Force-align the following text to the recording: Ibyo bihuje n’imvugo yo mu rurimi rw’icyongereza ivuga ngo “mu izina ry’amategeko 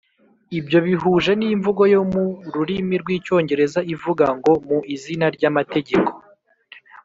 Ibyo 0.59 0.77
bihuje 0.87 1.31
n’imvugo 1.39 1.83
yo 1.93 2.01
mu 2.11 2.23
rurimi 2.53 2.95
rw’icyongereza 3.01 3.79
ivuga 3.93 4.25
ngo 4.37 4.51
“mu 4.67 4.79
izina 4.95 5.25
ry’amategeko 5.35 6.11